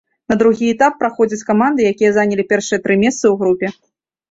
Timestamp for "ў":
3.23-3.35